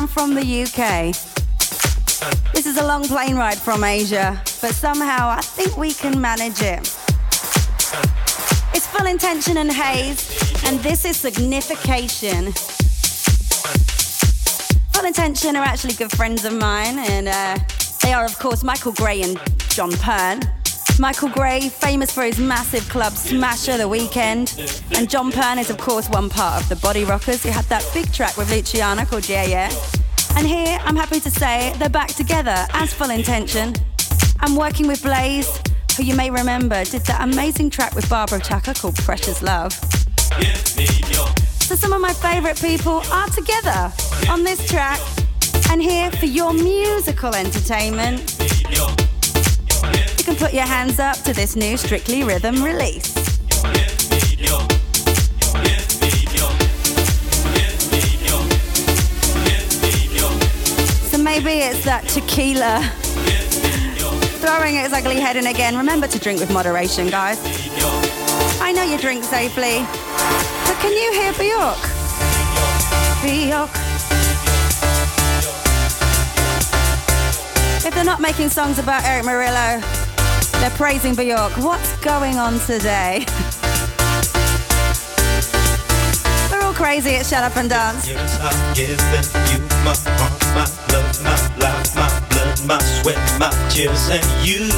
Mine 0.00 0.08
from 0.08 0.34
the 0.34 0.62
UK. 0.62 1.12
This 2.54 2.64
is 2.64 2.78
a 2.78 2.86
long 2.86 3.04
plane 3.04 3.36
ride 3.36 3.58
from 3.58 3.84
Asia, 3.84 4.40
but 4.62 4.72
somehow 4.72 5.28
I 5.28 5.42
think 5.42 5.76
we 5.76 5.92
can 5.92 6.18
manage 6.18 6.62
it. 6.62 6.80
It's 8.72 8.86
full 8.86 9.06
intention 9.06 9.58
and 9.58 9.68
Blaze, 9.68 10.64
and 10.64 10.80
this 10.80 11.04
is 11.04 11.18
signification. 11.18 12.52
Full 14.92 15.04
intention 15.04 15.54
are 15.54 15.64
actually 15.64 15.94
good 15.94 16.12
friends 16.12 16.46
of 16.46 16.54
mine, 16.54 16.98
and 16.98 17.28
uh, 17.28 17.58
they 18.02 18.14
are, 18.14 18.24
of 18.24 18.38
course, 18.38 18.62
Michael 18.62 18.92
Gray 18.92 19.20
and 19.20 19.38
John 19.68 19.92
Pearn. 19.92 20.59
Michael 21.00 21.30
Gray, 21.30 21.70
famous 21.70 22.12
for 22.12 22.24
his 22.24 22.38
massive 22.38 22.86
club 22.90 23.14
smasher, 23.14 23.78
The 23.78 23.88
Weekend. 23.88 24.54
And 24.94 25.08
John 25.08 25.32
Pearn 25.32 25.58
is, 25.58 25.70
of 25.70 25.78
course, 25.78 26.10
one 26.10 26.28
part 26.28 26.62
of 26.62 26.68
the 26.68 26.74
Bodyrox, 26.74 27.42
who 27.42 27.48
had 27.48 27.64
that 27.64 27.88
big 27.94 28.12
track 28.12 28.36
with 28.36 28.50
Luciana 28.50 29.06
called 29.06 29.26
Yeah 29.26 29.44
Yeah. 29.44 29.72
And 30.36 30.46
here, 30.46 30.78
I'm 30.82 30.96
happy 30.96 31.18
to 31.20 31.30
say, 31.30 31.72
they're 31.78 31.88
back 31.88 32.08
together 32.08 32.66
as 32.74 32.92
Full 32.92 33.08
Intention. 33.08 33.72
I'm 34.40 34.56
working 34.56 34.86
with 34.86 35.02
Blaze, 35.02 35.48
who 35.96 36.02
you 36.02 36.14
may 36.14 36.30
remember 36.30 36.84
did 36.84 37.06
that 37.06 37.22
amazing 37.22 37.70
track 37.70 37.94
with 37.94 38.06
Barbara 38.10 38.38
Tucker 38.38 38.74
called 38.74 38.96
Precious 38.96 39.40
Love. 39.40 39.72
So 41.62 41.76
some 41.76 41.94
of 41.94 42.02
my 42.02 42.12
favourite 42.12 42.60
people 42.60 43.02
are 43.10 43.28
together 43.28 43.90
on 44.28 44.44
this 44.44 44.68
track 44.68 45.00
and 45.70 45.80
here 45.80 46.10
for 46.10 46.26
your 46.26 46.52
musical 46.52 47.34
entertainment. 47.34 48.36
Put 50.40 50.54
your 50.54 50.66
hands 50.66 50.98
up 50.98 51.16
to 51.18 51.34
this 51.34 51.54
new 51.54 51.76
Strictly 51.76 52.24
Rhythm 52.24 52.64
release. 52.64 53.12
So 61.10 61.18
maybe 61.18 61.60
it's 61.60 61.84
that 61.84 62.04
tequila 62.08 62.80
throwing 64.40 64.76
its 64.76 64.94
ugly 64.94 65.20
head 65.20 65.36
in 65.36 65.46
again. 65.46 65.76
Remember 65.76 66.06
to 66.06 66.18
drink 66.18 66.40
with 66.40 66.50
moderation, 66.50 67.10
guys. 67.10 67.38
I 68.62 68.72
know 68.72 68.82
you 68.82 68.96
drink 68.96 69.22
safely, 69.22 69.84
but 70.64 70.76
can 70.80 70.92
you 70.96 71.12
hear 71.12 71.32
Bjork? 71.34 71.76
Bjork. 73.22 73.70
If 77.86 77.94
they're 77.94 78.04
not 78.04 78.20
making 78.20 78.48
songs 78.48 78.78
about 78.78 79.04
Erick 79.04 79.26
Morillo, 79.26 79.99
they're 80.60 80.70
praising 80.70 81.14
Bjork. 81.14 81.52
What's 81.58 81.96
going 82.00 82.36
on 82.36 82.58
today? 82.60 83.24
We're 86.52 86.60
all 86.62 86.74
crazy 86.74 87.16
at 87.16 87.24
Shut 87.24 87.42
Up 87.42 87.56
and 87.56 87.70
Dance. 87.70 88.06
Years 88.06 88.38
I've 88.40 88.76
given 88.76 89.24
you 89.48 89.58
my 89.84 89.96
heart, 89.96 90.40
my 90.54 90.66
love, 90.92 91.22
my 91.24 91.36
life, 91.58 91.96
my 91.96 92.08
blood, 92.28 92.60
my 92.66 92.78
sweat, 92.78 93.16
my 93.40 93.50
tears, 93.70 94.10
and 94.10 94.24
you, 94.46 94.68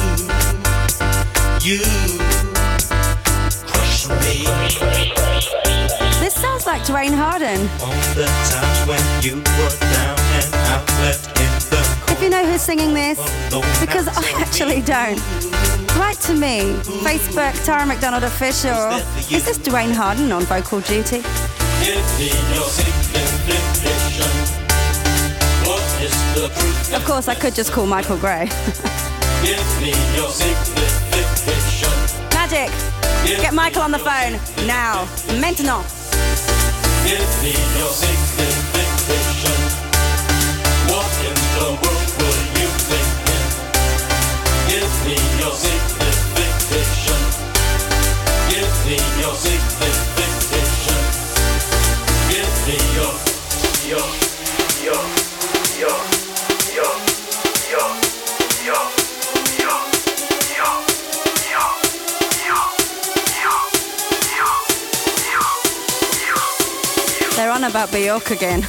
you 1.59 1.79
crush 3.67 4.07
me. 4.23 4.47
This 6.21 6.33
sounds 6.33 6.65
like 6.65 6.85
Duane 6.85 7.11
Harden. 7.11 7.59
On 7.83 7.97
the 8.15 8.25
times 8.47 8.87
when 8.87 9.03
you 9.21 9.35
were 9.59 9.75
down 9.79 10.17
and 10.39 10.53
out 10.71 10.87
left 11.03 11.27
in 11.41 11.52
you 12.23 12.29
know 12.29 12.45
who's 12.45 12.61
singing 12.61 12.93
this, 12.93 13.19
because 13.81 14.07
I 14.07 14.41
actually 14.41 14.81
don't. 14.81 15.19
Write 15.97 16.17
to 16.21 16.33
me, 16.33 16.73
Facebook, 17.03 17.53
Tara 17.65 17.85
McDonald 17.85 18.23
Official. 18.23 18.91
Is 19.29 19.43
this 19.45 19.57
Duane 19.57 19.91
Harden 19.91 20.31
on 20.31 20.43
vocal 20.43 20.79
duty? 20.79 21.17
Of 26.95 27.03
course, 27.05 27.27
I 27.27 27.35
could 27.35 27.53
just 27.53 27.73
call 27.73 27.85
Michael 27.85 28.17
Gray. 28.17 28.47
Magic, 32.31 32.71
get 33.41 33.53
Michael 33.53 33.81
on 33.81 33.91
the 33.91 33.99
phone 33.99 34.39
now. 34.65 35.05
Maintenant. 35.41 35.83
About 67.73 67.91
Bjork 67.91 68.29
again. 68.29 68.61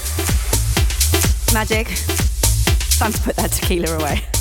Magic. 1.52 1.88
Time 2.98 3.12
to 3.12 3.20
put 3.20 3.36
that 3.36 3.50
tequila 3.52 3.98
away. 3.98 4.33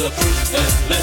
bulletproof 0.00 0.88
vest. 0.88 0.99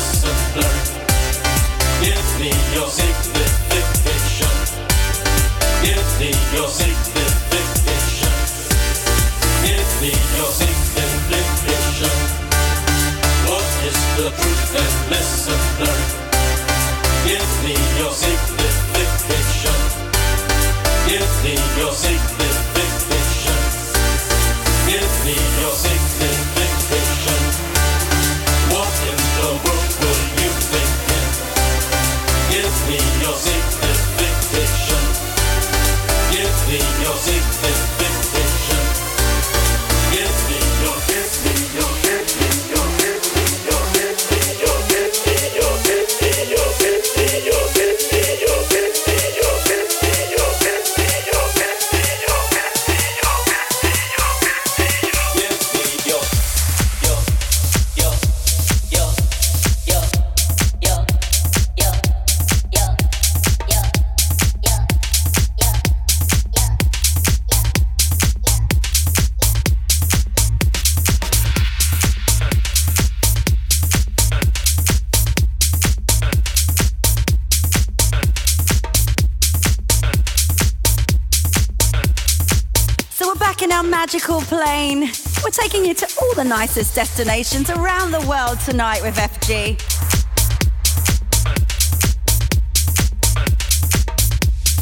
Plane. 84.41 85.09
We're 85.43 85.51
taking 85.51 85.85
you 85.85 85.93
to 85.93 86.07
all 86.21 86.33
the 86.35 86.43
nicest 86.43 86.95
destinations 86.95 87.69
around 87.69 88.11
the 88.11 88.25
world 88.27 88.59
tonight 88.59 89.01
with 89.01 89.15
FG. 89.15 89.77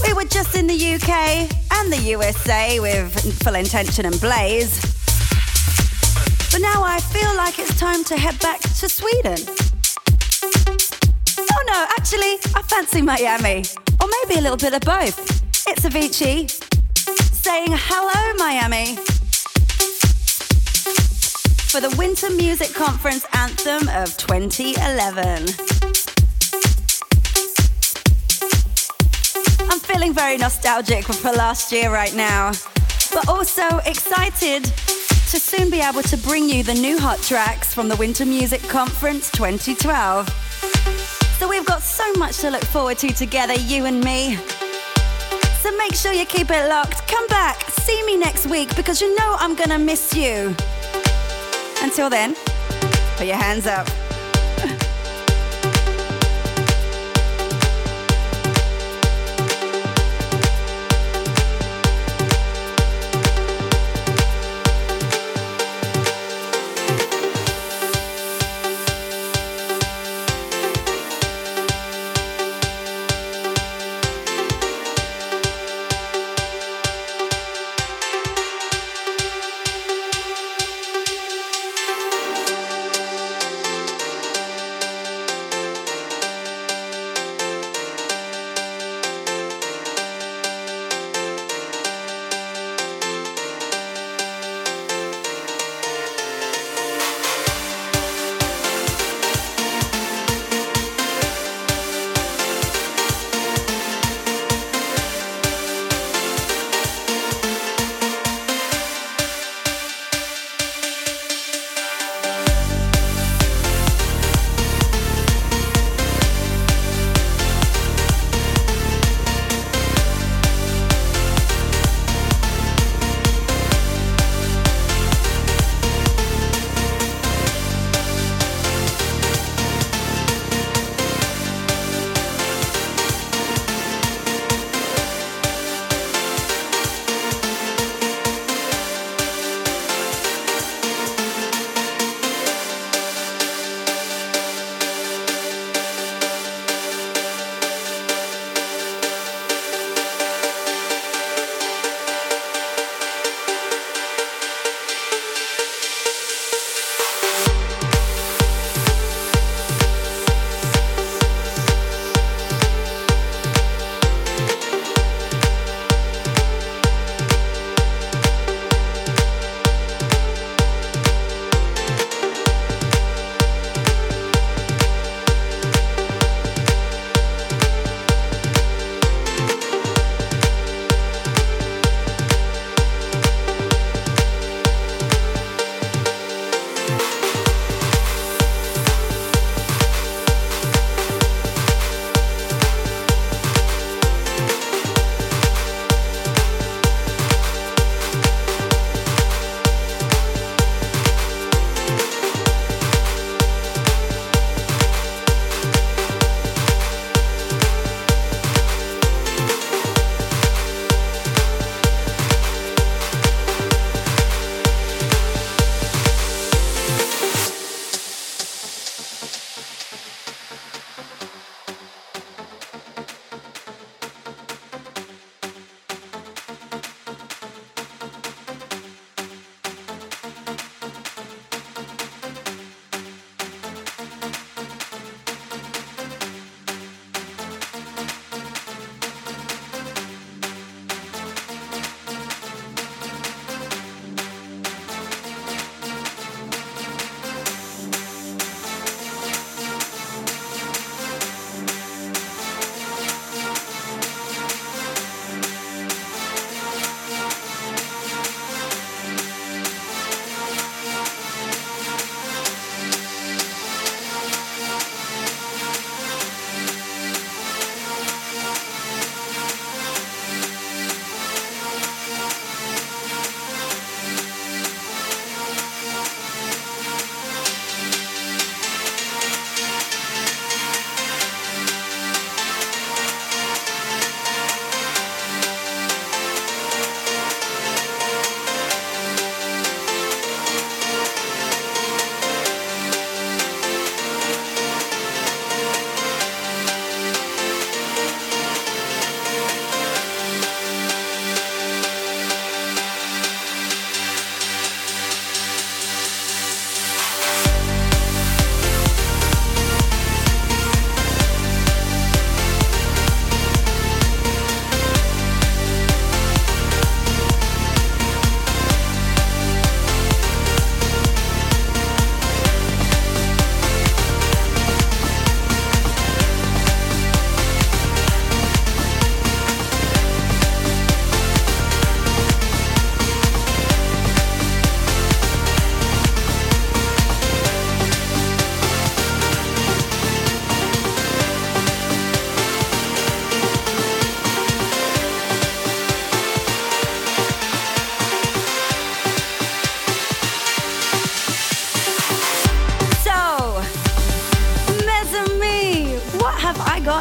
We 0.05 0.13
were 0.13 0.25
just 0.29 0.55
in 0.55 0.67
the 0.67 0.95
UK 0.95 1.49
and 1.77 1.91
the 1.91 2.01
USA 2.11 2.79
with 2.79 3.13
Full 3.43 3.55
Intention 3.55 4.05
and 4.05 4.19
Blaze. 4.19 4.81
But 6.51 6.61
now 6.61 6.83
I 6.83 6.99
feel 6.99 7.35
like 7.35 7.59
it's 7.59 7.79
time 7.79 8.03
to 8.05 8.17
head 8.17 8.39
back 8.39 8.61
to 8.61 8.89
Sweden. 8.89 9.37
Oh 11.37 11.63
no, 11.67 11.85
actually, 11.97 12.37
I 12.55 12.61
fancy 12.67 13.01
Miami. 13.01 13.63
Or 14.01 14.07
maybe 14.21 14.39
a 14.39 14.41
little 14.41 14.57
bit 14.57 14.73
of 14.73 14.81
both. 14.81 15.19
It's 15.67 15.85
Avicii 15.85 16.49
saying 17.45 17.67
hello, 17.69 18.33
Miami. 18.37 19.14
For 21.75 21.81
the 21.81 21.95
Winter 21.97 22.29
Music 22.29 22.73
Conference 22.73 23.25
anthem 23.33 23.89
of 23.89 24.15
2011. 24.15 25.27
I'm 29.69 29.79
feeling 29.81 30.13
very 30.13 30.37
nostalgic 30.37 31.03
for 31.03 31.33
last 31.33 31.73
year 31.73 31.91
right 31.91 32.15
now, 32.15 32.53
but 33.13 33.27
also 33.27 33.79
excited 33.79 34.63
to 34.63 35.37
soon 35.37 35.69
be 35.69 35.81
able 35.81 36.01
to 36.03 36.15
bring 36.15 36.47
you 36.47 36.63
the 36.63 36.73
new 36.73 36.97
hot 36.97 37.19
tracks 37.19 37.73
from 37.73 37.89
the 37.89 37.97
Winter 37.97 38.25
Music 38.25 38.61
Conference 38.69 39.29
2012. 39.31 40.29
So 41.37 41.49
we've 41.49 41.65
got 41.65 41.81
so 41.81 42.09
much 42.13 42.37
to 42.37 42.51
look 42.51 42.63
forward 42.63 42.99
to 42.99 43.09
together, 43.09 43.55
you 43.55 43.83
and 43.83 44.01
me. 44.01 44.37
So 45.59 45.75
make 45.75 45.93
sure 45.93 46.13
you 46.13 46.25
keep 46.25 46.51
it 46.51 46.69
locked. 46.69 47.05
Come 47.09 47.27
back, 47.27 47.59
see 47.69 48.01
me 48.05 48.15
next 48.15 48.47
week 48.47 48.73
because 48.77 49.01
you 49.01 49.13
know 49.17 49.35
I'm 49.39 49.55
gonna 49.55 49.77
miss 49.77 50.15
you. 50.15 50.55
Until 51.85 52.09
then, 52.09 52.33
put 53.15 53.27
your 53.27 53.35
hands 53.35 53.67
up. 53.67 54.04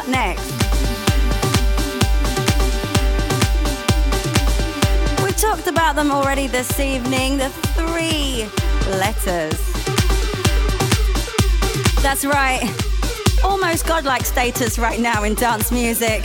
Next. 0.07 0.51
We 5.23 5.31
talked 5.31 5.67
about 5.67 5.95
them 5.95 6.11
already 6.11 6.47
this 6.47 6.79
evening, 6.79 7.37
the 7.37 7.49
three 7.77 8.45
letters. 8.99 9.57
That's 12.01 12.25
right, 12.25 12.63
almost 13.43 13.87
godlike 13.87 14.25
status 14.25 14.77
right 14.77 14.99
now 14.99 15.23
in 15.23 15.33
dance 15.35 15.71
music. 15.71 16.23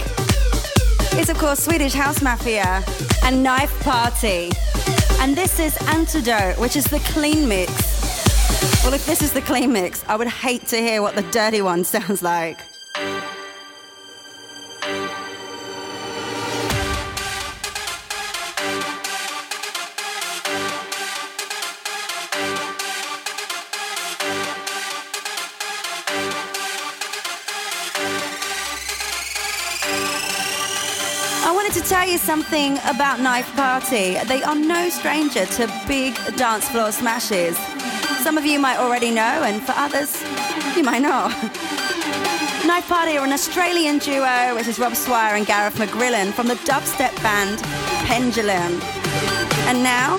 It's 1.12 1.28
of 1.28 1.38
course 1.38 1.60
Swedish 1.60 1.92
House 1.92 2.20
Mafia 2.22 2.82
and 3.24 3.42
Knife 3.42 3.78
Party. 3.82 4.50
And 5.20 5.36
this 5.36 5.60
is 5.60 5.76
Antidote, 5.88 6.58
which 6.58 6.76
is 6.76 6.84
the 6.84 6.98
clean 6.98 7.48
mix. 7.48 7.70
Well, 8.84 8.94
if 8.94 9.04
this 9.06 9.22
is 9.22 9.32
the 9.32 9.42
clean 9.42 9.72
mix, 9.72 10.02
I 10.08 10.16
would 10.16 10.28
hate 10.28 10.66
to 10.68 10.76
hear 10.76 11.02
what 11.02 11.14
the 11.14 11.22
dirty 11.30 11.62
one 11.62 11.84
sounds 11.94 12.22
like. 12.22 12.69
You 32.10 32.18
something 32.18 32.76
about 32.88 33.20
Knife 33.20 33.54
Party. 33.54 34.18
They 34.26 34.42
are 34.42 34.56
no 34.56 34.88
stranger 34.88 35.46
to 35.46 35.68
big 35.86 36.16
dance 36.36 36.68
floor 36.68 36.90
smashes. 36.90 37.56
Some 38.24 38.36
of 38.36 38.44
you 38.44 38.58
might 38.58 38.78
already 38.78 39.10
know, 39.10 39.44
and 39.44 39.62
for 39.62 39.74
others, 39.76 40.20
you 40.76 40.82
might 40.82 41.02
not. 41.02 41.30
Knife 42.66 42.88
Party 42.88 43.16
are 43.16 43.24
an 43.24 43.32
Australian 43.32 43.98
duo, 43.98 44.56
which 44.56 44.66
is 44.66 44.80
Rob 44.80 44.96
Swire 44.96 45.36
and 45.36 45.46
Gareth 45.46 45.76
McGrillen 45.76 46.32
from 46.32 46.48
the 46.48 46.56
dubstep 46.66 47.14
band 47.22 47.60
Pendulum. 48.06 48.80
And 49.68 49.84
now, 49.84 50.18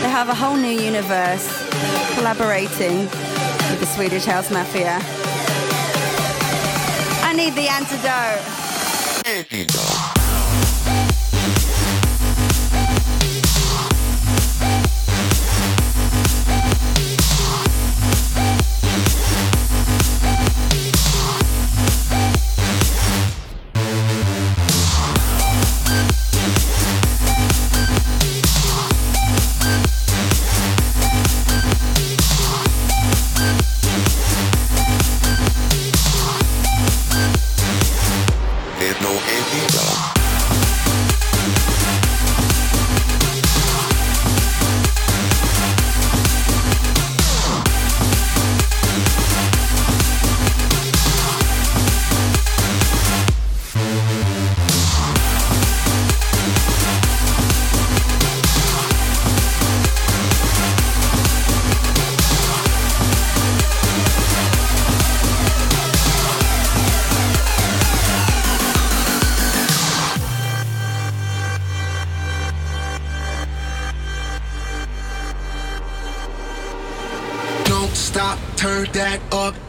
they 0.00 0.08
have 0.08 0.30
a 0.30 0.34
whole 0.34 0.56
new 0.56 0.68
universe 0.68 1.46
collaborating 2.14 3.00
with 3.00 3.80
the 3.80 3.86
Swedish 3.86 4.24
House 4.24 4.50
Mafia. 4.50 5.00
I 7.22 7.34
need 7.36 7.54
the 7.54 7.68
antidote. 7.68 8.40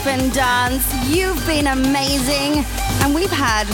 Up 0.00 0.06
and 0.06 0.32
Dance. 0.32 0.86
You've 1.08 1.44
been 1.46 1.66
amazing, 1.66 2.64
and 3.02 3.14
we've 3.14 3.30
had 3.30 3.66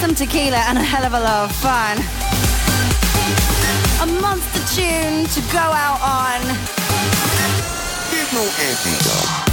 some 0.00 0.14
tequila 0.14 0.56
and 0.68 0.78
a 0.78 0.82
hell 0.82 1.04
of 1.04 1.12
a 1.12 1.20
lot 1.20 1.44
of 1.44 1.56
fun. 1.56 1.98
A 4.00 4.20
monster 4.20 4.60
tune 4.74 5.26
to 5.26 5.52
go 5.52 5.58
out 5.58 6.00
on. 6.00 6.40
No. 8.32 9.47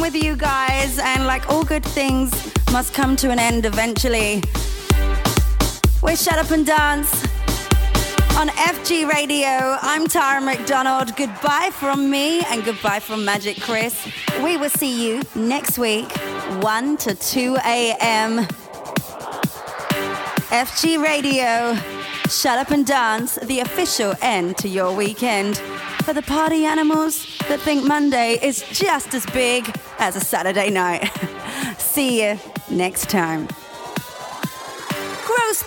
With 0.00 0.14
you 0.14 0.36
guys, 0.36 0.98
and 0.98 1.26
like 1.26 1.48
all 1.48 1.64
good 1.64 1.84
things 1.84 2.30
must 2.72 2.92
come 2.94 3.16
to 3.16 3.30
an 3.30 3.38
end 3.38 3.66
eventually. 3.66 4.42
We 6.02 6.16
shut 6.16 6.38
up 6.38 6.50
and 6.50 6.66
dance. 6.66 7.10
on 8.36 8.48
FG 8.48 9.08
Radio. 9.10 9.78
I'm 9.80 10.06
Tara 10.06 10.40
McDonald. 10.42 11.16
Goodbye 11.16 11.70
from 11.72 12.10
me 12.10 12.40
and 12.46 12.64
goodbye 12.64 13.00
from 13.00 13.24
Magic 13.24 13.60
Chris. 13.60 14.06
We 14.42 14.56
will 14.58 14.68
see 14.68 15.06
you 15.06 15.22
next 15.34 15.78
week, 15.78 16.10
1 16.60 16.96
to 16.98 17.14
2 17.14 17.56
a.m. 17.64 18.46
FG 20.50 21.02
Radio. 21.02 21.76
Shut 22.28 22.58
up 22.58 22.70
and 22.70 22.84
dance, 22.86 23.36
the 23.36 23.60
official 23.60 24.14
end 24.20 24.58
to 24.58 24.68
your 24.68 24.94
weekend. 24.94 25.56
For 26.04 26.12
the 26.12 26.22
party 26.22 26.64
animals 26.66 27.26
that 27.48 27.60
think 27.60 27.84
Monday 27.84 28.38
is 28.42 28.64
just 28.70 29.14
as 29.14 29.24
big 29.26 29.74
as 29.98 30.16
a 30.16 30.20
Saturday 30.20 30.70
night. 30.70 31.10
See 31.78 32.22
you 32.22 32.38
next 32.70 33.10
time. 33.10 33.46
Gross 35.24 35.62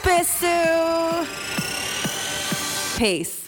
Peace. 2.98 3.39